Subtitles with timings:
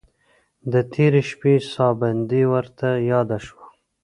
[0.71, 3.65] د تېرې شپې ساه بندي ورته یاده شوه.